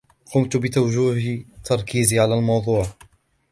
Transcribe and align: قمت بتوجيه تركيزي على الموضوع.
قمت 0.33 0.57
بتوجيه 0.57 1.45
تركيزي 1.63 2.19
على 2.19 2.33
الموضوع. 2.35 2.85